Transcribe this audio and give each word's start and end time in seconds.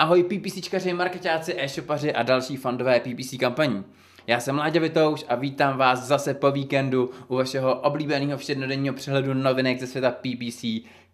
Ahoj 0.00 0.22
PPCčkaři, 0.22 0.92
marketáci, 0.92 1.54
e-shopaři 1.56 2.12
a 2.12 2.22
další 2.22 2.56
fandové 2.56 3.00
PPC 3.00 3.36
kampaní. 3.40 3.84
Já 4.26 4.40
jsem 4.40 4.58
Láďa 4.58 4.80
Vitouš 4.80 5.24
a 5.28 5.34
vítám 5.34 5.78
vás 5.78 6.06
zase 6.06 6.34
po 6.34 6.50
víkendu 6.50 7.10
u 7.28 7.36
vašeho 7.36 7.80
oblíbeného 7.80 8.38
všednodenního 8.38 8.94
přehledu 8.94 9.34
novinek 9.34 9.80
ze 9.80 9.86
světa 9.86 10.10
PPC, 10.10 10.64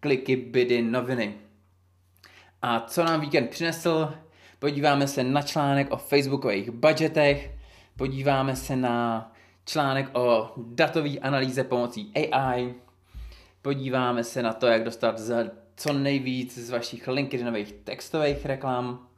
kliky, 0.01 0.37
bydy, 0.37 0.83
noviny. 0.83 1.35
A 2.62 2.81
co 2.81 3.05
nám 3.05 3.21
víkend 3.21 3.51
přinesl? 3.51 4.15
Podíváme 4.59 5.09
se 5.09 5.25
na 5.25 5.43
článek 5.43 5.91
o 5.91 5.96
facebookových 5.96 6.71
budgetech, 6.71 7.51
podíváme 7.96 8.57
se 8.57 8.77
na 8.77 9.32
článek 9.64 10.11
o 10.12 10.53
datové 10.57 11.19
analýze 11.19 11.64
pomocí 11.64 12.12
AI, 12.14 12.75
podíváme 13.62 14.25
se 14.25 14.43
na 14.43 14.53
to, 14.53 14.66
jak 14.66 14.85
dostat 14.85 15.19
za 15.19 15.64
co 15.77 15.93
nejvíc 15.93 16.59
z 16.59 16.70
vašich 16.70 17.09
LinkedInových 17.09 17.72
textových 17.72 18.46
reklam 18.46 19.09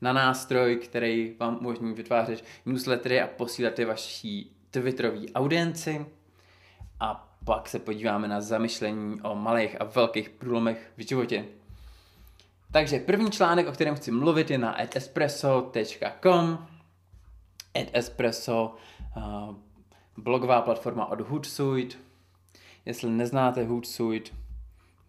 na 0.00 0.12
nástroj, 0.12 0.76
který 0.76 1.36
vám 1.40 1.56
umožní 1.60 1.94
vytvářet 1.94 2.44
newslettery 2.66 3.20
a 3.20 3.26
posílat 3.26 3.78
je 3.78 3.86
vaší 3.86 4.56
Twitterové 4.70 5.26
audienci. 5.34 6.06
A 7.00 7.34
pak 7.44 7.68
se 7.68 7.78
podíváme 7.78 8.28
na 8.28 8.40
zamyšlení 8.40 9.20
o 9.22 9.34
malých 9.34 9.80
a 9.80 9.84
velkých 9.84 10.30
průlomech 10.30 10.92
v 10.96 11.08
životě. 11.08 11.44
Takže 12.72 12.98
první 12.98 13.30
článek, 13.30 13.68
o 13.68 13.72
kterém 13.72 13.94
chci 13.94 14.10
mluvit, 14.10 14.50
je 14.50 14.58
na 14.58 14.82
edespresso.com. 14.82 16.66
Edespresso, 17.74 18.76
uh, 19.16 19.54
blogová 20.16 20.62
platforma 20.62 21.06
od 21.06 21.20
Hootsuite. 21.20 21.96
Jestli 22.86 23.10
neznáte 23.10 23.64
Hootsuite, 23.64 24.30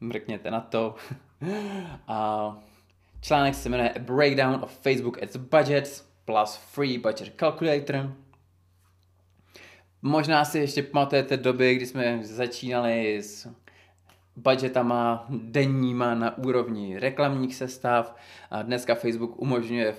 mrkněte 0.01 0.51
na 0.51 0.61
to. 0.61 0.95
A 2.07 2.57
článek 3.21 3.55
se 3.55 3.69
jmenuje 3.69 3.89
A 3.89 3.99
Breakdown 3.99 4.63
of 4.63 4.79
Facebook 4.79 5.23
Ads 5.23 5.35
Budgets 5.35 6.11
plus 6.25 6.55
Free 6.55 6.97
Budget 6.97 7.33
Calculator. 7.35 8.15
Možná 10.01 10.45
si 10.45 10.59
ještě 10.59 10.83
pamatujete 10.83 11.37
doby, 11.37 11.75
kdy 11.75 11.85
jsme 11.85 12.19
začínali 12.23 13.23
s 13.23 13.47
budgetama 14.35 15.25
denníma 15.29 16.15
na 16.15 16.37
úrovni 16.37 16.99
reklamních 16.99 17.55
sestav 17.55 18.15
a 18.51 18.61
dneska 18.61 18.95
Facebook 18.95 19.41
umožňuje 19.41 19.95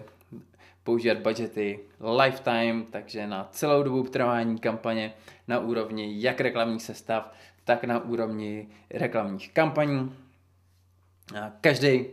používat 0.84 1.19
budgety 1.19 1.80
lifetime, 2.23 2.84
takže 2.91 3.27
na 3.27 3.48
celou 3.53 3.83
dobu 3.83 4.03
trvání 4.03 4.58
kampaně 4.58 5.14
na 5.48 5.58
úrovni 5.58 6.23
jak 6.23 6.41
reklamních 6.41 6.83
sestav, 6.83 7.33
tak 7.64 7.84
na 7.84 8.05
úrovni 8.05 8.68
reklamních 8.91 9.52
kampaní. 9.52 10.16
Každý, 11.60 12.06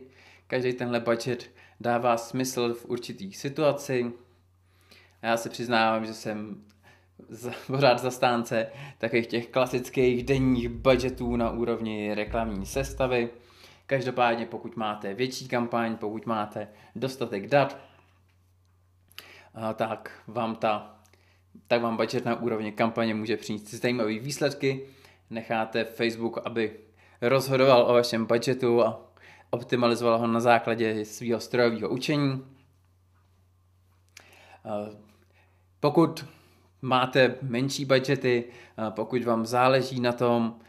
každý 0.47 0.73
tenhle 0.73 0.99
budget 0.99 1.49
dává 1.79 2.17
smysl 2.17 2.73
v 2.73 2.85
určitý 2.85 3.33
situaci. 3.33 4.11
Já 5.21 5.37
se 5.37 5.49
přiznávám, 5.49 6.05
že 6.05 6.13
jsem 6.13 6.63
z, 7.29 7.51
pořád 7.67 7.99
zastánce 7.99 8.67
takových 8.97 9.27
těch 9.27 9.47
klasických 9.47 10.23
denních 10.23 10.69
budgetů 10.69 11.35
na 11.35 11.51
úrovni 11.51 12.13
reklamní 12.13 12.65
sestavy. 12.65 13.29
Každopádně 13.85 14.45
pokud 14.45 14.75
máte 14.75 15.13
větší 15.13 15.47
kampaň, 15.47 15.97
pokud 15.97 16.25
máte 16.25 16.67
dostatek 16.95 17.47
dat, 17.47 17.77
tak 19.75 20.23
vám 20.27 20.55
ta 20.55 20.95
tak 21.67 21.81
vám 21.81 21.97
budget 21.97 22.25
na 22.25 22.41
úrovni 22.41 22.71
kampaně 22.71 23.15
může 23.15 23.37
přinést 23.37 23.73
zajímavé 23.73 24.19
výsledky 24.19 24.85
necháte 25.29 25.83
Facebook, 25.83 26.37
aby 26.45 26.79
rozhodoval 27.21 27.85
o 27.89 27.93
vašem 27.93 28.25
budgetu 28.25 28.83
a 28.83 29.11
optimalizoval 29.49 30.17
ho 30.17 30.27
na 30.27 30.39
základě 30.39 31.05
svého 31.05 31.39
strojového 31.39 31.89
učení. 31.89 32.45
Pokud 35.79 36.25
máte 36.81 37.35
menší 37.41 37.85
budgety, 37.85 38.43
pokud 38.89 39.23
vám 39.23 39.45
záleží 39.45 39.99
na 39.99 40.11
tom, 40.11 40.59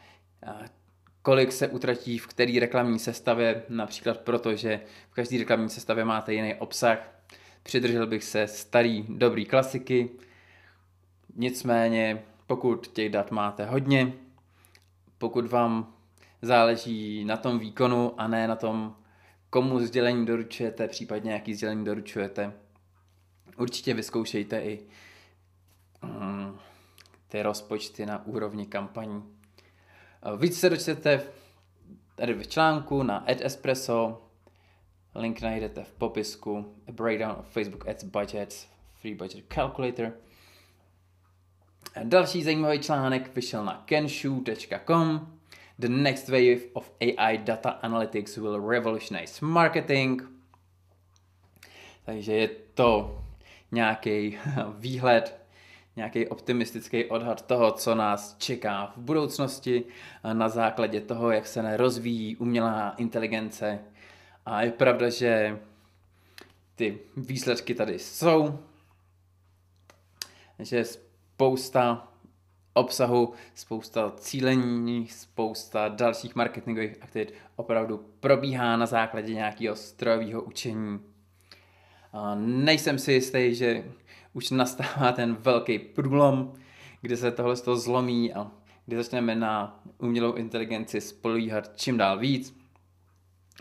kolik 1.23 1.53
se 1.53 1.69
utratí 1.69 2.19
v 2.19 2.27
který 2.27 2.59
reklamní 2.59 2.99
sestavě, 2.99 3.63
například 3.69 4.21
proto, 4.21 4.57
že 4.57 4.81
v 5.11 5.15
každé 5.15 5.39
reklamní 5.39 5.69
sestavě 5.69 6.05
máte 6.05 6.35
jiný 6.35 6.55
obsah, 6.55 6.99
přidržel 7.63 8.07
bych 8.07 8.25
se 8.25 8.47
starý 8.47 9.05
dobrý 9.09 9.45
klasiky, 9.45 10.11
nicméně 11.37 12.23
pokud 12.47 12.87
těch 12.87 13.09
dat 13.09 13.31
máte 13.31 13.65
hodně, 13.65 14.13
pokud 15.21 15.47
vám 15.47 15.95
záleží 16.43 17.25
na 17.25 17.37
tom 17.37 17.59
výkonu 17.59 18.21
a 18.21 18.29
ne 18.29 18.49
na 18.49 18.57
tom, 18.57 18.97
komu 19.51 19.81
sdělení 19.81 20.27
doručujete, 20.27 20.89
případně 20.89 21.33
jaký 21.33 21.55
sdělení 21.55 21.85
doručujete. 21.85 22.53
Určitě 23.57 23.95
vyzkoušejte 23.95 24.61
i 24.61 24.87
um, 26.03 26.59
ty 27.29 27.43
rozpočty 27.43 28.07
na 28.07 28.27
úrovni 28.27 28.67
kampaní. 28.67 29.23
Víc 30.37 30.61
se 30.61 30.71
dočtete 30.71 31.23
tady 32.15 32.35
v 32.35 32.47
článku 32.47 33.03
na 33.03 33.17
Ad 33.17 33.41
Espresso, 33.41 34.23
link 35.15 35.41
najdete 35.41 35.85
v 35.85 35.93
popisku, 35.93 36.75
a 36.89 36.93
breakdown 36.93 37.37
of 37.39 37.49
Facebook 37.49 37.89
Ads 37.89 38.05
Budgets, 38.05 38.69
Free 39.01 39.15
Budget 39.15 39.45
Calculator– 39.49 40.13
Další 42.05 42.43
zajímavý 42.43 42.79
článek 42.79 43.35
vyšel 43.35 43.65
na 43.65 43.83
kenshu.com. 43.85 45.37
The 45.79 45.89
next 45.89 46.29
wave 46.29 46.61
of 46.73 46.93
AI 47.01 47.39
data 47.39 47.71
analytics 47.71 48.37
will 48.37 48.69
revolutionize 48.69 49.47
marketing. 49.47 50.23
Takže 52.05 52.33
je 52.33 52.49
to 52.75 53.21
nějaký 53.73 54.39
výhled, 54.79 55.41
nějaký 55.97 56.29
optimistický 56.29 57.05
odhad 57.05 57.47
toho, 57.47 57.73
co 57.73 57.95
nás 57.95 58.37
čeká 58.39 58.93
v 58.97 58.99
budoucnosti 58.99 59.85
na 60.33 60.49
základě 60.49 61.01
toho, 61.01 61.31
jak 61.31 61.47
se 61.47 61.77
rozvíjí 61.77 62.37
umělá 62.37 62.95
inteligence. 62.97 63.79
A 64.47 64.63
je 64.63 64.73
pravda, 64.73 65.11
že 65.11 65.59
ty 66.75 66.99
výsledky 67.17 67.75
tady 67.75 67.99
jsou, 67.99 68.59
že 70.59 70.85
spousta 71.41 72.09
obsahu, 72.73 73.33
spousta 73.55 74.13
cílení, 74.17 75.09
spousta 75.09 75.89
dalších 75.89 76.35
marketingových 76.35 76.97
aktivit 77.01 77.35
opravdu 77.57 78.05
probíhá 78.21 78.77
na 78.77 78.87
základě 78.87 79.35
nějakého 79.35 79.77
strojového 79.77 80.43
učení. 80.43 81.01
A 82.13 82.35
nejsem 82.35 82.99
si 82.99 83.13
jistý, 83.13 83.55
že 83.55 83.85
už 84.33 84.51
nastává 84.51 85.13
ten 85.13 85.35
velký 85.35 85.79
průlom, 85.79 86.55
kdy 87.01 87.17
se 87.17 87.31
tohle 87.31 87.57
z 87.57 87.63
toho 87.63 87.77
zlomí 87.77 88.33
a 88.35 88.51
kdy 88.87 88.97
začneme 88.97 89.35
na 89.35 89.83
umělou 89.99 90.33
inteligenci 90.33 91.01
spolíhat 91.01 91.71
čím 91.77 91.97
dál 91.97 92.19
víc. 92.19 92.57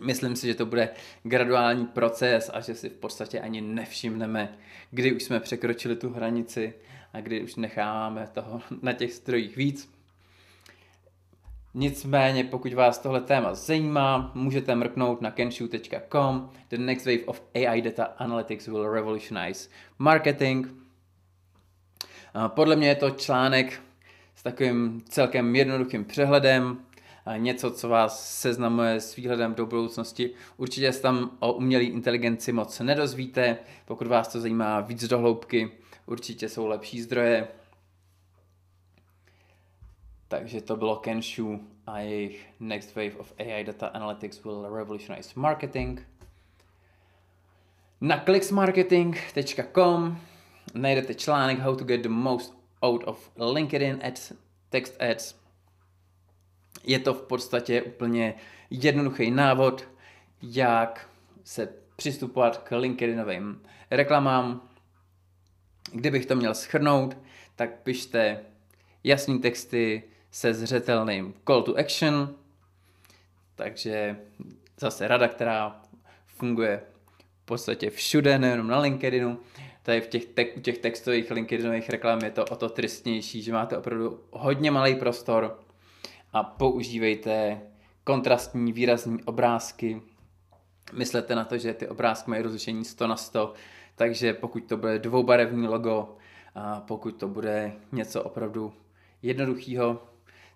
Myslím 0.01 0.35
si, 0.35 0.47
že 0.47 0.55
to 0.55 0.65
bude 0.65 0.89
graduální 1.23 1.85
proces 1.85 2.51
a 2.53 2.59
že 2.59 2.75
si 2.75 2.89
v 2.89 2.93
podstatě 2.93 3.39
ani 3.39 3.61
nevšimneme, 3.61 4.57
kdy 4.91 5.13
už 5.13 5.23
jsme 5.23 5.39
překročili 5.39 5.95
tu 5.95 6.09
hranici 6.09 6.73
a 7.13 7.21
kdy 7.21 7.43
už 7.43 7.55
necháváme 7.55 8.27
toho 8.33 8.61
na 8.81 8.93
těch 8.93 9.13
strojích 9.13 9.55
víc. 9.55 9.99
Nicméně, 11.73 12.43
pokud 12.43 12.73
vás 12.73 12.99
tohle 12.99 13.21
téma 13.21 13.53
zajímá, 13.53 14.31
můžete 14.35 14.75
mrknout 14.75 15.21
na 15.21 15.31
kenshu.com. 15.31 16.49
The 16.69 16.77
next 16.77 17.05
wave 17.05 17.25
of 17.25 17.41
AI 17.55 17.81
data 17.81 18.03
analytics 18.03 18.67
will 18.67 18.93
revolutionize 18.93 19.69
marketing. 19.99 20.67
Podle 22.47 22.75
mě 22.75 22.87
je 22.87 22.95
to 22.95 23.09
článek 23.09 23.81
s 24.35 24.43
takovým 24.43 25.01
celkem 25.09 25.55
jednoduchým 25.55 26.05
přehledem, 26.05 26.77
něco, 27.37 27.71
co 27.71 27.89
vás 27.89 28.39
seznamuje 28.39 29.01
s 29.01 29.15
výhledem 29.15 29.53
do 29.53 29.65
budoucnosti. 29.65 30.31
Určitě 30.57 30.93
se 30.93 31.01
tam 31.01 31.31
o 31.39 31.53
umělé 31.53 31.83
inteligenci 31.83 32.51
moc 32.51 32.79
nedozvíte, 32.79 33.57
pokud 33.85 34.07
vás 34.07 34.27
to 34.27 34.39
zajímá 34.39 34.81
víc 34.81 35.07
do 35.07 35.19
hloubky, 35.19 35.71
určitě 36.09 36.49
jsou 36.49 36.67
lepší 36.67 37.01
zdroje. 37.01 37.47
Takže 40.27 40.61
to 40.61 40.75
bylo 40.75 40.95
Kenshu 40.95 41.67
a 41.87 41.99
jejich 41.99 42.47
Next 42.59 42.95
Wave 42.95 43.15
of 43.17 43.33
AI 43.39 43.63
Data 43.63 43.87
Analytics 43.87 44.43
will 44.43 44.75
revolutionize 44.75 45.29
marketing. 45.35 46.01
Na 48.01 48.23
clicksmarketing.com 48.23 50.21
najdete 50.73 51.13
článek 51.13 51.59
How 51.59 51.75
to 51.75 51.83
get 51.83 52.01
the 52.01 52.09
most 52.09 52.53
out 52.81 53.03
of 53.05 53.31
LinkedIn 53.53 53.99
ads, 54.03 54.33
text 54.69 55.01
ads. 55.01 55.35
Je 56.83 56.99
to 56.99 57.13
v 57.13 57.21
podstatě 57.21 57.81
úplně 57.81 58.33
jednoduchý 58.69 59.31
návod, 59.31 59.87
jak 60.41 61.09
se 61.43 61.73
přistupovat 61.95 62.57
k 62.57 62.77
LinkedInovým 62.77 63.61
reklamám, 63.91 64.69
Kdybych 65.91 66.25
to 66.25 66.35
měl 66.35 66.55
schrnout, 66.55 67.17
tak 67.55 67.79
pište 67.83 68.39
jasný 69.03 69.39
texty 69.39 70.03
se 70.31 70.53
zřetelným 70.53 71.33
call 71.47 71.63
to 71.63 71.77
action, 71.77 72.35
takže 73.55 74.19
zase 74.77 75.07
rada, 75.07 75.27
která 75.27 75.81
funguje 76.25 76.81
podstatě 77.49 77.89
všude, 77.89 78.39
nejenom 78.39 78.67
na 78.67 78.79
LinkedInu. 78.79 79.39
Tady 79.83 80.01
v 80.01 80.07
těch, 80.07 80.25
te- 80.25 80.45
u 80.45 80.59
těch 80.59 80.77
textových 80.77 81.31
LinkedInových 81.31 81.89
reklam 81.89 82.19
je 82.23 82.31
to 82.31 82.45
o 82.45 82.55
to 82.55 82.69
tristnější, 82.69 83.41
že 83.41 83.53
máte 83.53 83.77
opravdu 83.77 84.23
hodně 84.31 84.71
malý 84.71 84.95
prostor 84.95 85.59
a 86.33 86.43
používejte 86.43 87.61
kontrastní, 88.03 88.73
výrazní 88.73 89.23
obrázky. 89.23 90.01
Myslete 90.93 91.35
na 91.35 91.45
to, 91.45 91.57
že 91.57 91.73
ty 91.73 91.87
obrázky 91.87 92.29
mají 92.31 92.43
rozlišení 92.43 92.85
100 92.85 93.07
na 93.07 93.15
100, 93.15 93.53
takže 93.99 94.33
pokud 94.33 94.63
to 94.63 94.77
bude 94.77 94.99
dvoubarevní 94.99 95.67
logo, 95.67 96.17
a 96.55 96.81
pokud 96.81 97.11
to 97.11 97.27
bude 97.27 97.73
něco 97.91 98.23
opravdu 98.23 98.73
jednoduchého, 99.21 100.03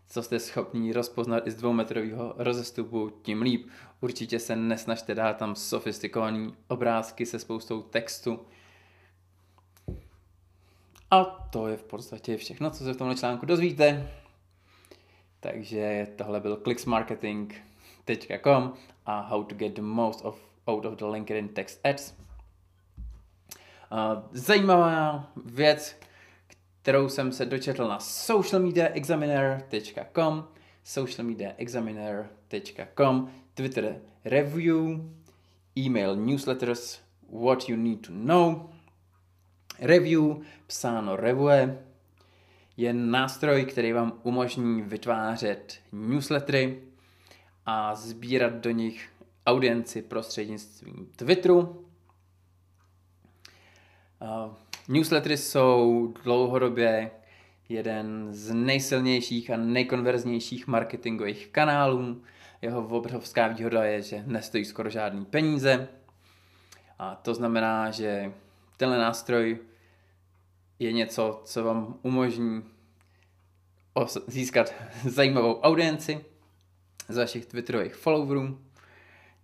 co 0.07 0.23
jste 0.23 0.39
schopni 0.39 0.93
rozpoznat 0.93 1.47
i 1.47 1.51
z 1.51 1.55
dvoumetrového 1.55 2.33
rozestupu, 2.37 3.11
tím 3.21 3.41
líp. 3.41 3.69
Určitě 4.01 4.39
se 4.39 4.55
nesnažte 4.55 5.15
dát 5.15 5.37
tam 5.37 5.55
sofistikované 5.55 6.51
obrázky 6.67 7.25
se 7.25 7.39
spoustou 7.39 7.81
textu. 7.81 8.39
A 11.11 11.23
to 11.23 11.67
je 11.67 11.77
v 11.77 11.83
podstatě 11.83 12.37
všechno, 12.37 12.69
co 12.69 12.83
se 12.83 12.93
v 12.93 12.97
tomhle 12.97 13.15
článku 13.15 13.45
dozvíte. 13.45 14.09
Takže 15.39 16.07
tohle 16.15 16.39
byl 16.39 16.61
clicksmarketing.com 16.63 18.73
a 19.05 19.21
how 19.21 19.43
to 19.43 19.55
get 19.55 19.73
the 19.73 19.81
most 19.81 20.25
of, 20.25 20.49
out 20.67 20.85
of 20.85 20.93
the 20.93 21.05
LinkedIn 21.05 21.47
text 21.47 21.85
ads. 21.85 22.22
Zajímavá 24.31 25.31
věc, 25.45 25.95
kterou 26.81 27.09
jsem 27.09 27.31
se 27.31 27.45
dočetl 27.45 27.87
na 27.87 27.99
socialmediaexaminer.com 27.99 30.47
socialmediaexaminer.com 30.83 33.31
Twitter 33.53 34.01
review, 34.25 34.99
email 35.85 36.15
newsletters, 36.15 36.99
what 37.29 37.69
you 37.69 37.77
need 37.77 38.07
to 38.07 38.13
know. 38.13 38.69
Review, 39.79 40.35
psáno 40.67 41.15
revue, 41.15 41.83
je 42.77 42.93
nástroj, 42.93 43.65
který 43.65 43.93
vám 43.93 44.19
umožní 44.23 44.81
vytvářet 44.81 45.79
newslettery 45.91 46.81
a 47.65 47.95
sbírat 47.95 48.53
do 48.53 48.71
nich 48.71 49.09
audienci 49.45 50.01
prostřednictvím 50.01 51.09
Twitteru. 51.15 51.85
Uh, 54.23 54.53
newslettery 54.87 55.37
jsou 55.37 56.13
dlouhodobě 56.23 57.11
jeden 57.69 58.27
z 58.31 58.53
nejsilnějších 58.53 59.51
a 59.51 59.57
nejkonverznějších 59.57 60.67
marketingových 60.67 61.47
kanálů. 61.47 62.21
Jeho 62.61 62.87
obrovská 62.87 63.47
výhoda 63.47 63.83
je, 63.83 64.01
že 64.01 64.23
nestojí 64.27 64.65
skoro 64.65 64.89
žádný 64.89 65.25
peníze. 65.25 65.87
A 66.99 67.15
to 67.15 67.33
znamená, 67.33 67.91
že 67.91 68.33
tenhle 68.77 68.97
nástroj 68.97 69.59
je 70.79 70.93
něco, 70.93 71.41
co 71.45 71.63
vám 71.63 71.99
umožní 72.01 72.63
získat 74.27 74.73
zajímavou 75.09 75.59
audienci 75.59 76.25
z 77.07 77.17
vašich 77.17 77.45
Twitterových 77.45 77.95
followerů. 77.95 78.59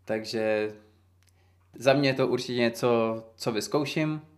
Takže 0.06 0.74
za 1.76 1.94
mě 1.94 2.10
je 2.10 2.14
to 2.14 2.28
určitě 2.28 2.56
něco, 2.56 3.24
co 3.36 3.52
vyzkouším 3.52 4.29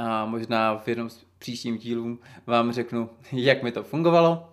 a 0.00 0.24
možná 0.26 0.76
v 0.76 0.88
jednom 0.88 1.10
z 1.10 1.24
příštím 1.38 1.78
dílů 1.78 2.18
vám 2.46 2.72
řeknu, 2.72 3.10
jak 3.32 3.62
mi 3.62 3.72
to 3.72 3.82
fungovalo. 3.82 4.52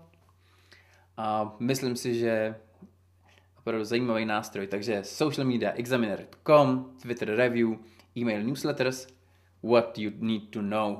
A 1.17 1.55
myslím 1.59 1.95
si, 1.95 2.19
že 2.19 2.55
opravdu 3.59 3.85
zajímavý 3.85 4.25
nástroj. 4.25 4.67
Takže 4.67 5.03
social 5.03 5.47
media 5.47 5.71
examiner.com, 5.71 6.91
Twitter 7.01 7.35
review, 7.35 7.69
email 8.21 8.43
newsletters, 8.43 9.07
what 9.63 9.97
you 9.97 10.11
need 10.19 10.49
to 10.49 10.61
know. 10.61 10.97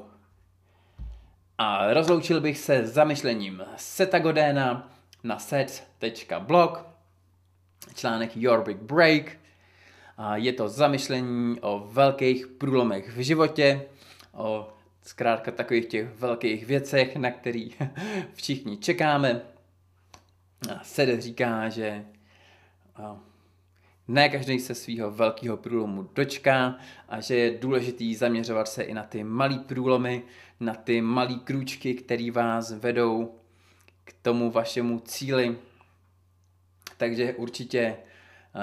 A 1.57 1.93
rozloučil 1.93 2.41
bych 2.41 2.57
se 2.57 2.87
zamyšlením 2.87 3.63
Seta 3.75 4.19
Godéna 4.19 4.91
na 5.23 5.39
set.blog, 5.39 6.85
článek 7.95 8.37
Your 8.37 8.63
Big 8.63 8.77
Break. 8.77 9.37
A 10.17 10.37
je 10.37 10.53
to 10.53 10.69
zamyšlení 10.69 11.59
o 11.61 11.87
velkých 11.91 12.47
průlomech 12.47 13.17
v 13.17 13.19
životě, 13.19 13.87
o 14.37 14.73
zkrátka 15.01 15.51
takových 15.51 15.85
těch 15.85 16.19
velkých 16.19 16.65
věcech, 16.65 17.15
na 17.15 17.31
který 17.31 17.69
všichni 18.33 18.77
čekáme. 18.77 19.41
A 20.69 20.83
Sede 20.83 21.21
říká, 21.21 21.69
že 21.69 22.05
ne 24.07 24.29
každý 24.29 24.59
se 24.59 24.75
svého 24.75 25.11
velkého 25.11 25.57
průlomu 25.57 26.09
dočká 26.15 26.77
a 27.09 27.21
že 27.21 27.35
je 27.35 27.57
důležitý 27.57 28.15
zaměřovat 28.15 28.67
se 28.67 28.83
i 28.83 28.93
na 28.93 29.03
ty 29.03 29.23
malé 29.23 29.59
průlomy, 29.59 30.23
na 30.59 30.73
ty 30.73 31.01
malé 31.01 31.35
krůčky, 31.43 31.93
které 31.93 32.31
vás 32.31 32.71
vedou 32.71 33.35
k 34.03 34.13
tomu 34.21 34.51
vašemu 34.51 34.99
cíli. 34.99 35.57
Takže 36.97 37.33
určitě 37.33 37.97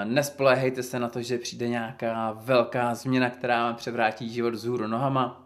nespolehejte 0.03 0.83
se 0.83 0.99
na 0.99 1.09
to, 1.09 1.21
že 1.21 1.37
přijde 1.37 1.67
nějaká 1.67 2.31
velká 2.31 2.95
změna, 2.95 3.29
která 3.29 3.63
vám 3.63 3.75
převrátí 3.75 4.29
život 4.29 4.55
z 4.55 4.65
hůru 4.65 4.87
nohama. 4.87 5.44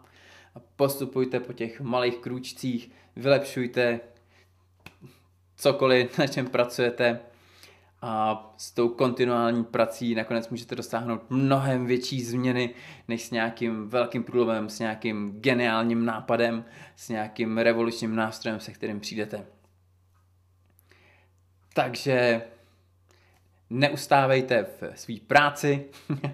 Postupujte 0.76 1.40
po 1.40 1.52
těch 1.52 1.80
malých 1.80 2.18
krůčcích, 2.18 2.90
vylepšujte 3.16 4.00
cokoliv, 5.56 6.18
na 6.18 6.26
čem 6.26 6.46
pracujete, 6.46 7.20
a 8.02 8.44
s 8.56 8.70
tou 8.70 8.88
kontinuální 8.88 9.64
prací 9.64 10.14
nakonec 10.14 10.48
můžete 10.48 10.74
dosáhnout 10.74 11.30
mnohem 11.30 11.86
větší 11.86 12.22
změny, 12.22 12.74
než 13.08 13.22
s 13.22 13.30
nějakým 13.30 13.88
velkým 13.88 14.24
průlomem, 14.24 14.68
s 14.68 14.78
nějakým 14.78 15.40
geniálním 15.40 16.04
nápadem, 16.04 16.64
s 16.96 17.08
nějakým 17.08 17.58
revolučním 17.58 18.16
nástrojem, 18.16 18.60
se 18.60 18.72
kterým 18.72 19.00
přijdete. 19.00 19.46
Takže 21.74 22.42
neustávejte 23.70 24.66
v 24.80 24.98
své 24.98 25.14
práci, 25.26 25.84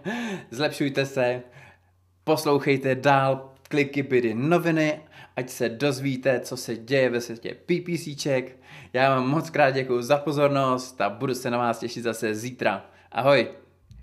zlepšujte 0.50 1.06
se, 1.06 1.42
poslouchejte 2.24 2.94
dál 2.94 3.56
kliky 3.66 4.02
bydy 4.02 4.34
noviny, 4.34 5.00
ať 5.36 5.50
se 5.50 5.68
dozvíte, 5.68 6.40
co 6.40 6.56
se 6.56 6.76
děje 6.76 7.10
ve 7.10 7.20
světě 7.20 7.56
PPCček. 7.66 8.56
Já 8.92 9.14
vám 9.14 9.28
moc 9.28 9.50
krát 9.50 9.70
děkuji 9.70 10.02
za 10.02 10.18
pozornost 10.18 11.00
a 11.00 11.10
budu 11.10 11.34
se 11.34 11.50
na 11.50 11.58
vás 11.58 11.78
těšit 11.78 12.02
zase 12.02 12.34
zítra. 12.34 12.90
Ahoj! 13.12 13.65